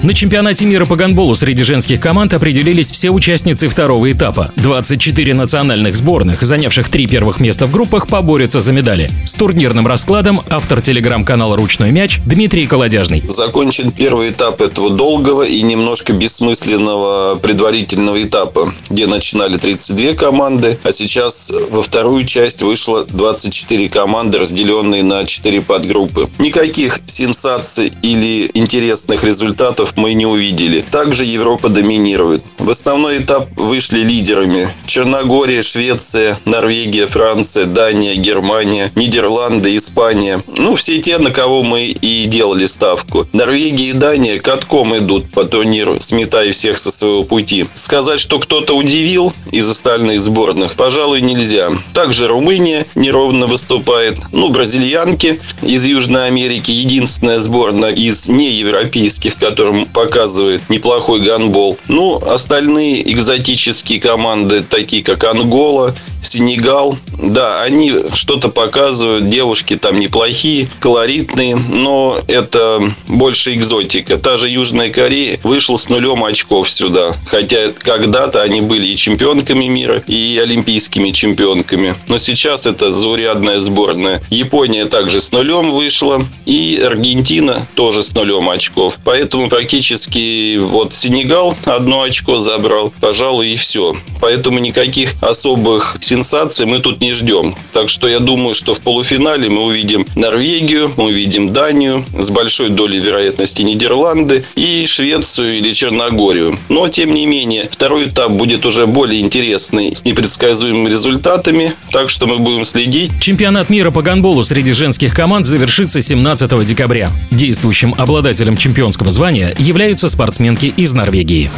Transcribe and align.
На 0.00 0.14
чемпионате 0.14 0.64
мира 0.64 0.86
по 0.86 0.94
гандболу 0.94 1.34
среди 1.34 1.64
женских 1.64 2.00
команд 2.00 2.32
определились 2.32 2.88
все 2.88 3.10
участницы 3.10 3.68
второго 3.68 4.12
этапа. 4.12 4.52
24 4.54 5.34
национальных 5.34 5.96
сборных, 5.96 6.42
занявших 6.42 6.88
три 6.88 7.08
первых 7.08 7.40
места 7.40 7.66
в 7.66 7.72
группах, 7.72 8.06
поборются 8.06 8.60
за 8.60 8.72
медали. 8.72 9.10
С 9.26 9.34
турнирным 9.34 9.88
раскладом 9.88 10.42
автор 10.48 10.82
телеграм-канала 10.82 11.56
«Ручной 11.56 11.90
мяч» 11.90 12.20
Дмитрий 12.24 12.68
Колодяжный. 12.68 13.24
Закончен 13.28 13.90
первый 13.90 14.30
этап 14.30 14.60
этого 14.60 14.90
долгого 14.90 15.42
и 15.42 15.62
немножко 15.62 16.12
бессмысленного 16.12 17.34
предварительного 17.34 18.22
этапа, 18.22 18.72
где 18.90 19.08
начинали 19.08 19.56
32 19.56 20.12
команды, 20.12 20.78
а 20.84 20.92
сейчас 20.92 21.52
во 21.70 21.82
вторую 21.82 22.24
часть 22.24 22.62
вышло 22.62 23.04
24 23.04 23.88
команды, 23.88 24.38
разделенные 24.38 25.02
на 25.02 25.26
4 25.26 25.60
подгруппы. 25.60 26.30
Никаких 26.38 27.00
сенсаций 27.06 27.92
или 28.02 28.48
интересных 28.54 29.24
результатов 29.24 29.87
шансов 29.88 29.96
мы 29.96 30.14
не 30.14 30.26
увидели. 30.26 30.84
Также 30.90 31.24
Европа 31.24 31.68
доминирует. 31.68 32.42
В 32.58 32.70
основной 32.70 33.18
этап 33.18 33.48
вышли 33.56 34.00
лидерами 34.00 34.68
Черногория, 34.86 35.62
Швеция, 35.62 36.36
Норвегия, 36.44 37.06
Франция, 37.06 37.66
Дания, 37.66 38.14
Германия, 38.14 38.90
Нидерланды, 38.94 39.76
Испания. 39.76 40.42
Ну, 40.56 40.74
все 40.74 40.98
те, 41.00 41.18
на 41.18 41.30
кого 41.30 41.62
мы 41.62 41.86
и 41.86 42.26
делали 42.26 42.66
ставку. 42.66 43.26
Норвегия 43.32 43.90
и 43.90 43.92
Дания 43.92 44.40
катком 44.40 44.96
идут 44.96 45.30
по 45.32 45.44
турниру, 45.44 45.96
сметая 46.00 46.52
всех 46.52 46.78
со 46.78 46.90
своего 46.90 47.24
пути. 47.24 47.66
Сказать, 47.74 48.20
что 48.20 48.38
кто-то 48.38 48.76
удивил 48.76 49.32
из 49.52 49.68
остальных 49.68 50.20
сборных, 50.20 50.74
пожалуй, 50.74 51.20
нельзя. 51.20 51.70
Также 51.94 52.28
Румыния 52.28 52.86
неровно 52.94 53.46
выступает. 53.46 54.18
Ну, 54.32 54.48
бразильянки 54.48 55.40
из 55.62 55.84
Южной 55.84 56.26
Америки, 56.26 56.70
единственная 56.70 57.38
сборная 57.38 57.92
из 57.92 58.28
неевропейских, 58.28 59.36
которым 59.36 59.77
показывает 59.86 60.68
неплохой 60.68 61.20
гандбол. 61.20 61.78
Ну, 61.88 62.16
остальные 62.16 63.10
экзотические 63.12 64.00
команды, 64.00 64.62
такие 64.62 65.02
как 65.02 65.24
Ангола, 65.24 65.94
Сенегал, 66.22 66.98
да, 67.22 67.62
они 67.62 67.92
что-то 68.12 68.48
показывают, 68.48 69.28
девушки 69.28 69.76
там 69.76 69.98
неплохие, 69.98 70.68
колоритные, 70.80 71.56
но 71.56 72.20
это 72.26 72.82
больше 73.06 73.54
экзотика. 73.54 74.18
Та 74.18 74.36
же 74.36 74.48
Южная 74.48 74.90
Корея 74.90 75.38
вышла 75.42 75.76
с 75.76 75.88
нулем 75.88 76.24
очков 76.24 76.68
сюда, 76.70 77.16
хотя 77.26 77.72
когда-то 77.72 78.42
они 78.42 78.60
были 78.60 78.86
и 78.86 78.96
чемпионками 78.96 79.66
мира, 79.66 80.02
и 80.06 80.40
олимпийскими 80.42 81.10
чемпионками. 81.10 81.94
Но 82.08 82.18
сейчас 82.18 82.66
это 82.66 82.90
заурядная 82.90 83.60
сборная. 83.60 84.22
Япония 84.30 84.86
также 84.86 85.20
с 85.20 85.32
нулем 85.32 85.70
вышла, 85.70 86.24
и 86.46 86.82
Аргентина 86.84 87.66
тоже 87.74 88.02
с 88.02 88.14
нулем 88.14 88.48
очков. 88.50 88.98
Поэтому 89.04 89.48
практически 89.48 90.58
вот 90.58 90.92
Сенегал 90.92 91.54
одно 91.64 92.02
очко 92.02 92.38
забрал, 92.38 92.92
пожалуй, 93.00 93.48
и 93.48 93.56
все. 93.56 93.96
Поэтому 94.20 94.58
никаких 94.58 95.14
особых 95.22 95.96
сенсаций 96.08 96.66
мы 96.66 96.80
тут 96.80 97.00
не 97.00 97.12
ждем. 97.12 97.54
Так 97.72 97.88
что 97.88 98.08
я 98.08 98.18
думаю, 98.18 98.54
что 98.54 98.74
в 98.74 98.80
полуфинале 98.80 99.48
мы 99.48 99.62
увидим 99.62 100.06
Норвегию, 100.14 100.90
мы 100.96 101.04
увидим 101.04 101.52
Данию, 101.52 102.04
с 102.18 102.30
большой 102.30 102.70
долей 102.70 102.98
вероятности 102.98 103.62
Нидерланды 103.62 104.44
и 104.56 104.86
Швецию 104.86 105.58
или 105.58 105.72
Черногорию. 105.72 106.58
Но, 106.68 106.88
тем 106.88 107.12
не 107.12 107.26
менее, 107.26 107.68
второй 107.70 108.08
этап 108.08 108.32
будет 108.32 108.64
уже 108.64 108.86
более 108.86 109.20
интересный, 109.20 109.94
с 109.94 110.04
непредсказуемыми 110.04 110.88
результатами, 110.88 111.72
так 111.92 112.08
что 112.08 112.26
мы 112.26 112.38
будем 112.38 112.64
следить. 112.64 113.10
Чемпионат 113.20 113.68
мира 113.68 113.90
по 113.90 114.02
гандболу 114.02 114.44
среди 114.44 114.72
женских 114.72 115.14
команд 115.14 115.46
завершится 115.46 116.00
17 116.00 116.64
декабря. 116.64 117.10
Действующим 117.30 117.94
обладателем 117.98 118.56
чемпионского 118.56 119.10
звания 119.10 119.54
являются 119.58 120.08
спортсменки 120.08 120.72
из 120.76 120.94
Норвегии. 120.94 121.50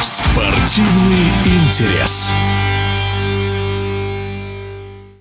Спортивный 0.00 1.26
интерес. 1.44 2.32